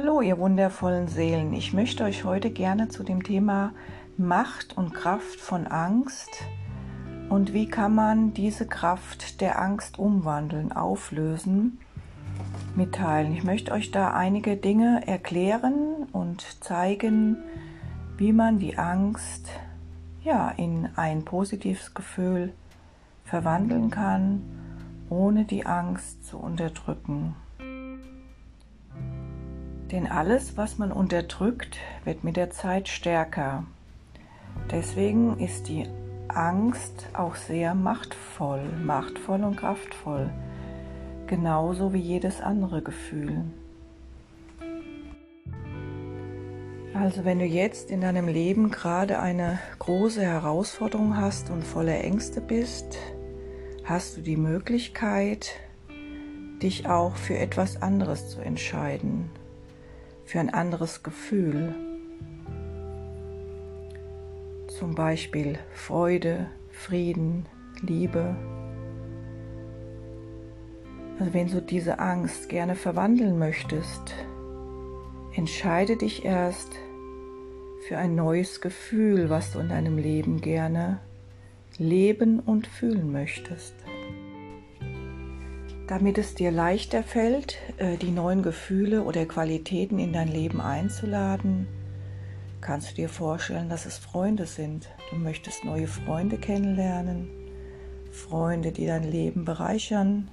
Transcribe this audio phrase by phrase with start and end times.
[0.00, 1.52] Hallo, ihr wundervollen Seelen.
[1.54, 3.72] Ich möchte euch heute gerne zu dem Thema
[4.16, 6.30] Macht und Kraft von Angst
[7.28, 11.80] und wie kann man diese Kraft der Angst umwandeln, auflösen,
[12.76, 13.32] mitteilen.
[13.32, 17.38] Ich möchte euch da einige Dinge erklären und zeigen,
[18.16, 19.48] wie man die Angst
[20.22, 22.52] ja in ein positives Gefühl
[23.24, 24.44] verwandeln kann,
[25.10, 27.34] ohne die Angst zu unterdrücken.
[29.92, 33.64] Denn alles, was man unterdrückt, wird mit der Zeit stärker.
[34.70, 35.86] Deswegen ist die
[36.28, 40.30] Angst auch sehr machtvoll, machtvoll und kraftvoll,
[41.26, 43.44] genauso wie jedes andere Gefühl.
[46.92, 52.40] Also wenn du jetzt in deinem Leben gerade eine große Herausforderung hast und voller Ängste
[52.40, 52.98] bist,
[53.84, 55.52] hast du die Möglichkeit,
[56.60, 59.30] dich auch für etwas anderes zu entscheiden,
[60.28, 61.74] für ein anderes Gefühl.
[64.66, 67.46] Zum Beispiel Freude, Frieden,
[67.80, 68.36] Liebe.
[71.18, 74.14] Also wenn du diese Angst gerne verwandeln möchtest,
[75.34, 76.76] entscheide dich erst
[77.86, 81.00] für ein neues Gefühl, was du in deinem Leben gerne
[81.78, 83.77] leben und fühlen möchtest.
[85.88, 91.66] Damit es dir leichter fällt, äh, die neuen Gefühle oder Qualitäten in dein Leben einzuladen,
[92.60, 94.90] kannst du dir vorstellen, dass es Freunde sind.
[95.10, 97.30] Du möchtest neue Freunde kennenlernen,
[98.12, 100.28] Freunde, die dein Leben bereichern,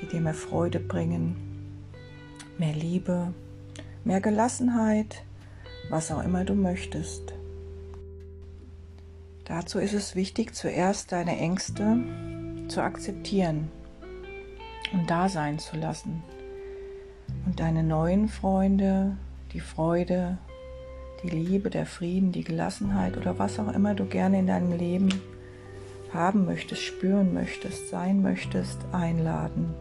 [0.00, 1.34] die dir mehr Freude bringen,
[2.56, 3.34] mehr Liebe,
[4.04, 5.24] mehr Gelassenheit,
[5.90, 7.34] was auch immer du möchtest.
[9.46, 11.96] Dazu ist es wichtig, zuerst deine Ängste
[12.68, 13.68] zu akzeptieren
[14.92, 16.22] und da sein zu lassen.
[17.44, 19.16] Und deine neuen Freunde,
[19.52, 20.38] die Freude,
[21.22, 25.08] die Liebe, der Frieden, die Gelassenheit oder was auch immer du gerne in deinem Leben
[26.12, 29.74] haben möchtest, spüren möchtest, sein möchtest, einladen.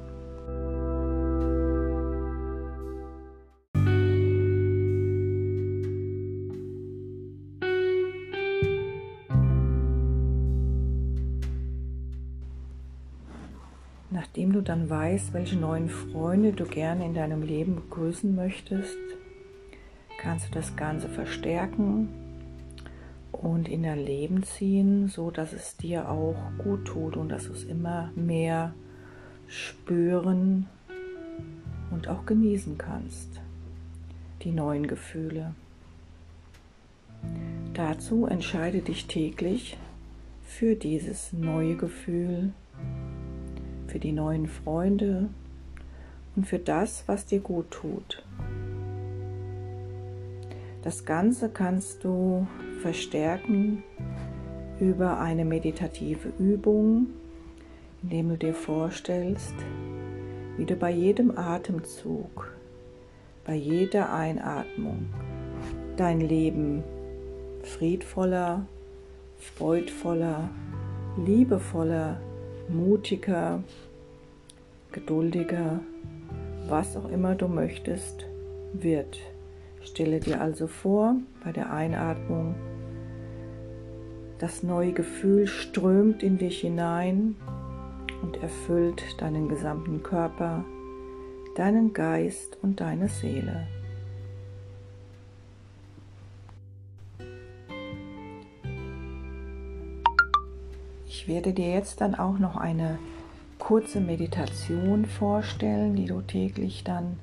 [14.36, 18.98] Nachdem du dann weißt, welche neuen Freunde du gerne in deinem Leben begrüßen möchtest,
[20.20, 22.10] kannst du das Ganze verstärken
[23.32, 27.54] und in dein Leben ziehen, so dass es dir auch gut tut und dass du
[27.54, 28.74] es immer mehr
[29.48, 30.68] spüren
[31.92, 33.40] und auch genießen kannst,
[34.42, 35.56] die neuen Gefühle.
[37.74, 39.78] Dazu entscheide dich täglich
[40.44, 42.52] für dieses neue Gefühl
[43.96, 45.30] für die neuen Freunde
[46.36, 48.26] und für das, was dir gut tut.
[50.82, 52.46] Das Ganze kannst du
[52.82, 53.84] verstärken
[54.82, 57.08] über eine meditative Übung,
[58.04, 59.56] indem du dir vorstellst,
[60.58, 62.54] wie du bei jedem Atemzug,
[63.46, 65.06] bei jeder Einatmung
[65.96, 66.84] dein Leben
[67.64, 68.66] friedvoller,
[69.38, 70.50] freudvoller,
[71.16, 72.20] liebevoller,
[72.70, 73.64] mutiger,
[74.96, 75.82] geduldiger,
[76.70, 78.26] was auch immer du möchtest,
[78.74, 79.20] wird.
[79.84, 82.56] Stelle dir also vor, bei der Einatmung,
[84.40, 87.36] das neue Gefühl strömt in dich hinein
[88.24, 90.64] und erfüllt deinen gesamten Körper,
[91.56, 93.68] deinen Geist und deine Seele.
[101.06, 102.98] Ich werde dir jetzt dann auch noch eine
[103.66, 107.18] kurze Meditation vorstellen, die du täglich dann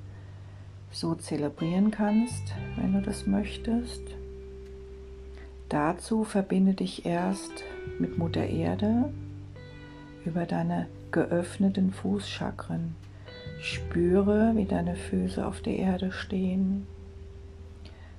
[0.91, 2.43] so zelebrieren kannst,
[2.75, 4.03] wenn du das möchtest.
[5.69, 7.63] Dazu verbinde dich erst
[8.01, 9.13] mit Mutter Erde
[10.25, 12.97] über deine geöffneten Fußchakren.
[13.61, 16.89] Spüre, wie deine Füße auf der Erde stehen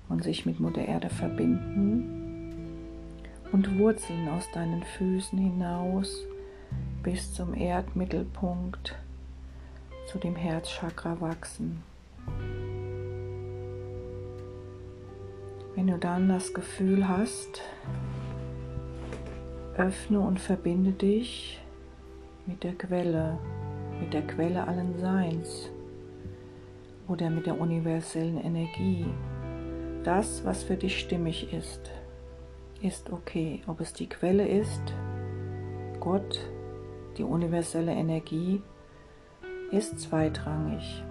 [0.08, 2.56] und sich mit Mutter Erde verbinden
[3.52, 6.24] und Wurzeln aus deinen Füßen hinaus
[7.04, 8.96] bis zum Erdmittelpunkt,
[10.08, 11.84] zu dem Herzchakra wachsen.
[15.76, 17.62] Wenn du dann das Gefühl hast,
[19.76, 21.60] öffne und verbinde dich
[22.46, 23.38] mit der Quelle,
[24.00, 25.70] mit der Quelle allen Seins
[27.08, 29.06] oder mit der universellen Energie.
[30.04, 31.92] Das, was für dich stimmig ist,
[32.82, 33.62] ist okay.
[33.68, 34.82] Ob es die Quelle ist,
[36.00, 36.40] Gott,
[37.18, 38.62] die universelle Energie
[39.72, 41.04] ist zweitrangig.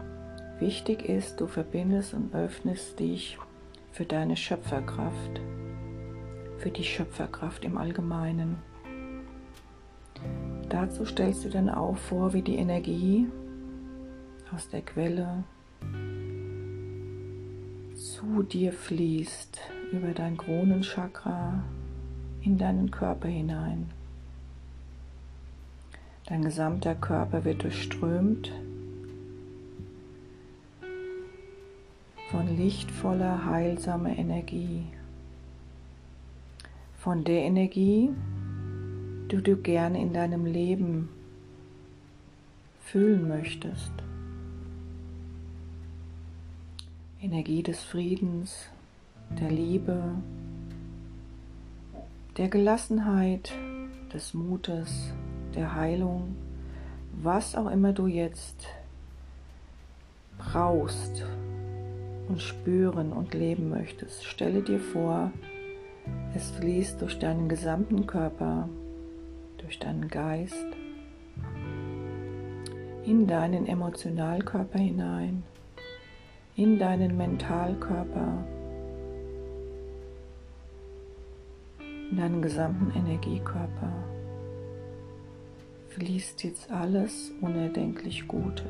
[0.59, 3.39] Wichtig ist, du verbindest und öffnest dich
[3.91, 5.41] für deine Schöpferkraft,
[6.59, 8.59] für die Schöpferkraft im Allgemeinen.
[10.69, 13.27] Dazu stellst du dann auch vor, wie die Energie
[14.55, 15.45] aus der Quelle
[17.95, 19.61] zu dir fließt,
[19.93, 21.63] über dein Kronenchakra
[22.43, 23.91] in deinen Körper hinein.
[26.33, 28.51] Dein gesamter Körper wird durchströmt
[32.31, 34.87] von lichtvoller, heilsamer Energie.
[36.97, 38.09] Von der Energie,
[39.31, 41.11] die du gerne in deinem Leben
[42.83, 43.93] fühlen möchtest.
[47.21, 48.71] Energie des Friedens,
[49.39, 50.03] der Liebe,
[52.39, 53.53] der Gelassenheit,
[54.15, 55.13] des Mutes,
[55.53, 56.37] der Heilung,
[57.13, 58.67] was auch immer du jetzt
[60.39, 61.25] brauchst
[62.29, 64.25] und spüren und leben möchtest.
[64.25, 65.31] Stelle dir vor,
[66.35, 68.69] es fließt durch deinen gesamten Körper,
[69.59, 70.67] durch deinen Geist,
[73.05, 75.43] in deinen Emotionalkörper hinein,
[76.57, 78.45] in deinen Mentalkörper,
[82.11, 83.93] in deinen gesamten Energiekörper
[85.95, 88.65] fließt jetzt alles unerdenklich Gute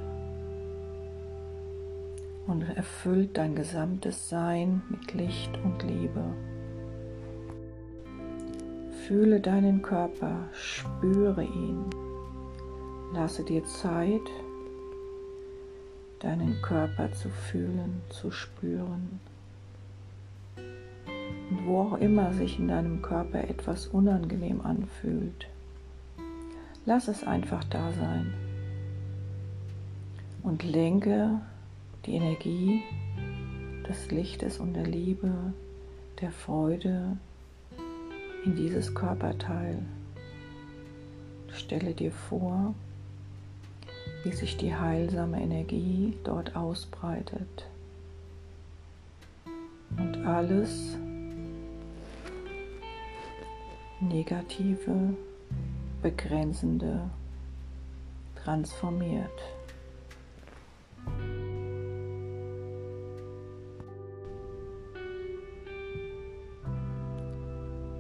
[2.47, 6.25] und erfüllt dein gesamtes Sein mit Licht und Liebe.
[9.07, 11.85] Fühle deinen Körper, spüre ihn,
[13.15, 14.29] lasse dir Zeit,
[16.21, 19.21] deinen Körper zu fühlen, zu spüren.
[21.51, 25.49] Und wo auch immer sich in deinem Körper etwas unangenehm anfühlt,
[26.85, 28.33] lass es einfach da sein
[30.43, 31.41] und lenke
[32.07, 32.83] die Energie
[33.89, 35.33] des Lichtes und der Liebe,
[36.21, 37.17] der Freude
[38.45, 39.79] in dieses Körperteil.
[41.53, 42.75] Stelle dir vor,
[44.25, 47.67] wie sich die heilsame Energie dort ausbreitet
[49.97, 50.97] und alles
[54.01, 55.15] Negative,
[56.03, 57.09] Begrenzende
[58.35, 59.31] transformiert.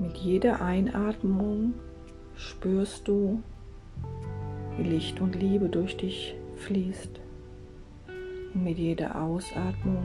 [0.00, 1.74] Mit jeder Einatmung
[2.34, 3.40] spürst du,
[4.76, 7.20] wie Licht und Liebe durch dich fließt.
[8.54, 10.02] Und mit jeder Ausatmung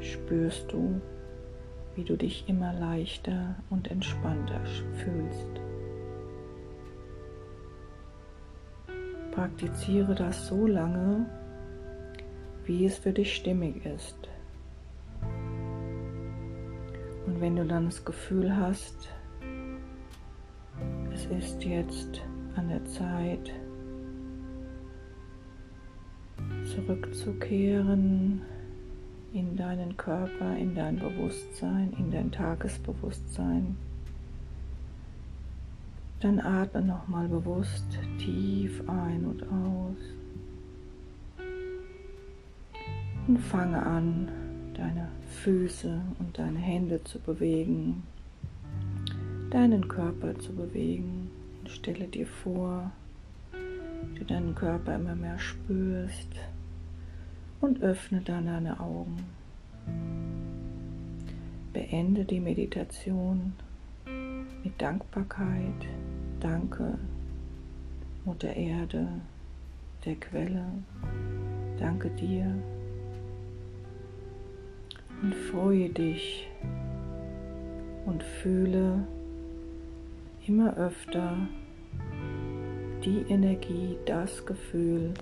[0.00, 1.00] spürst du,
[1.96, 4.60] wie du dich immer leichter und entspannter
[4.94, 5.57] fühlst.
[9.38, 11.24] Praktiziere das so lange,
[12.64, 14.28] wie es für dich stimmig ist.
[17.24, 19.08] Und wenn du dann das Gefühl hast,
[21.14, 22.20] es ist jetzt
[22.56, 23.52] an der Zeit,
[26.74, 28.42] zurückzukehren
[29.32, 33.76] in deinen Körper, in dein Bewusstsein, in dein Tagesbewusstsein,
[36.20, 37.86] dann atme nochmal bewusst
[38.18, 40.18] tief ein und aus
[43.28, 44.28] und fange an,
[44.74, 45.08] deine
[45.42, 48.02] Füße und deine Hände zu bewegen,
[49.50, 51.30] deinen Körper zu bewegen.
[51.60, 52.90] Und stelle dir vor,
[53.52, 56.28] wie du deinen Körper immer mehr spürst
[57.60, 59.24] und öffne dann deine Augen.
[61.72, 63.52] Beende die Meditation
[64.64, 65.86] mit Dankbarkeit.
[66.40, 66.96] Danke,
[68.24, 69.08] Mutter Erde,
[70.04, 70.64] der Quelle.
[71.78, 72.54] Danke dir
[75.22, 76.48] und freue dich
[78.06, 79.06] und fühle
[80.46, 81.36] immer öfter
[83.04, 85.14] die Energie, das Gefühl,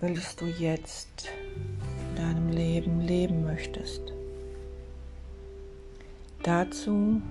[0.00, 1.28] welches du jetzt
[2.10, 4.12] in deinem Leben leben möchtest.
[6.42, 7.22] Dazu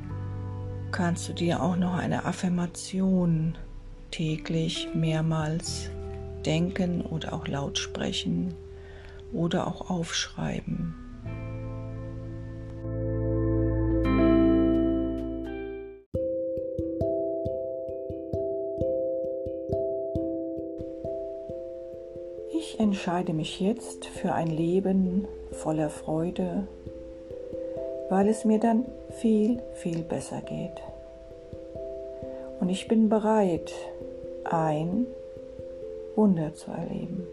[0.92, 3.58] kannst du dir auch noch eine Affirmation
[4.12, 5.90] täglich mehrmals
[6.46, 8.54] denken oder auch laut sprechen
[9.34, 10.96] oder auch aufschreiben.
[22.82, 26.68] entscheide mich jetzt für ein Leben voller Freude,
[28.10, 28.86] weil es mir dann
[29.20, 30.82] viel, viel besser geht.
[32.60, 33.72] Und ich bin bereit,
[34.44, 35.08] ein
[36.16, 37.28] Wunder zu erleben.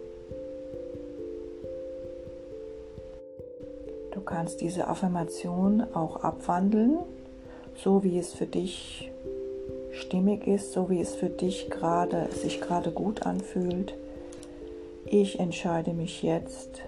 [4.28, 6.98] kannst diese Affirmation auch abwandeln,
[7.74, 9.10] so wie es für dich
[9.90, 13.94] stimmig ist, so wie es für dich gerade sich gerade gut anfühlt.
[15.06, 16.82] Ich entscheide mich jetzt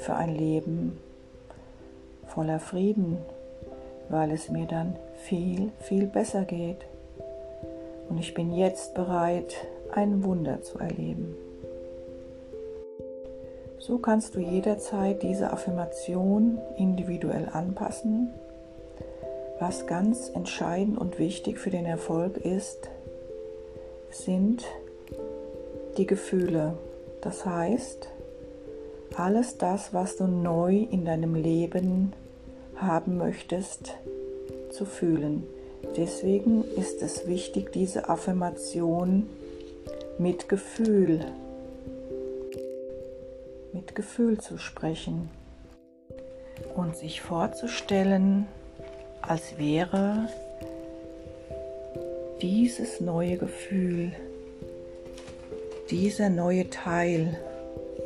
[0.00, 0.98] für ein Leben
[2.26, 3.18] voller Frieden,
[4.10, 6.84] weil es mir dann viel, viel besser geht.
[8.08, 9.54] Und ich bin jetzt bereit,
[9.92, 11.34] ein Wunder zu erleben.
[13.78, 18.30] So kannst du jederzeit diese Affirmation individuell anpassen.
[19.58, 22.88] Was ganz entscheidend und wichtig für den Erfolg ist,
[24.10, 24.64] sind
[25.96, 26.74] die Gefühle.
[27.20, 28.08] Das heißt,
[29.16, 32.12] alles das, was du neu in deinem Leben
[32.82, 33.94] haben möchtest,
[34.70, 35.44] zu fühlen.
[35.96, 39.28] Deswegen ist es wichtig, diese Affirmation
[40.18, 41.24] mit Gefühl
[43.72, 45.30] mit Gefühl zu sprechen
[46.74, 48.46] und sich vorzustellen,
[49.22, 50.28] als wäre
[52.42, 54.12] dieses neue Gefühl,
[55.90, 57.38] dieser neue Teil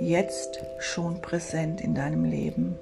[0.01, 2.79] jetzt schon präsent in deinem Leben.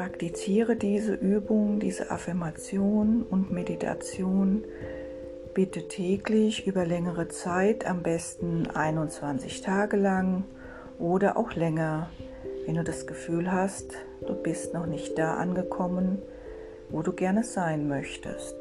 [0.00, 4.64] Praktiziere diese Übung, diese Affirmation und Meditation
[5.52, 10.44] Bitte täglich über längere Zeit, am besten 21 Tage lang
[10.98, 12.08] oder auch länger,
[12.64, 13.92] wenn du das Gefühl hast,
[14.26, 16.16] du bist noch nicht da angekommen,
[16.88, 18.56] wo du gerne sein möchtest.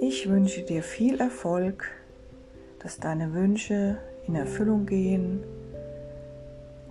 [0.00, 1.88] Ich wünsche dir viel Erfolg,
[2.80, 5.44] dass deine Wünsche in Erfüllung gehen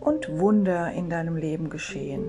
[0.08, 2.24] und Wunder in deinem Leben geschehen.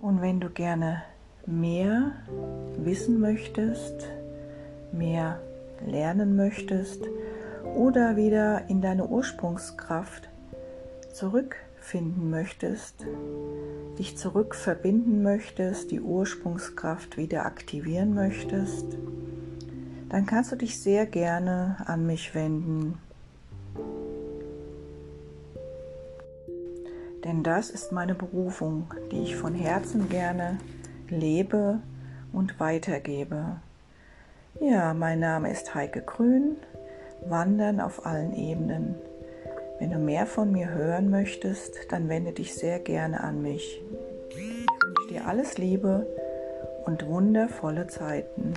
[0.00, 1.04] Und wenn du gerne
[1.46, 2.10] mehr
[2.78, 4.08] wissen möchtest,
[4.90, 5.38] mehr
[5.86, 7.04] lernen möchtest
[7.76, 10.28] oder wieder in deine Ursprungskraft
[11.12, 13.06] zurückfinden möchtest,
[14.00, 18.98] dich zurück verbinden möchtest, die Ursprungskraft wieder aktivieren möchtest,
[20.08, 22.98] dann kannst du dich sehr gerne an mich wenden.
[27.28, 30.56] Denn das ist meine Berufung, die ich von Herzen gerne
[31.10, 31.78] lebe
[32.32, 33.56] und weitergebe.
[34.62, 36.56] Ja, mein Name ist Heike Grün,
[37.26, 38.94] Wandern auf allen Ebenen.
[39.78, 43.78] Wenn du mehr von mir hören möchtest, dann wende dich sehr gerne an mich.
[44.30, 46.06] Ich wünsche dir alles Liebe
[46.86, 48.54] und wundervolle Zeiten.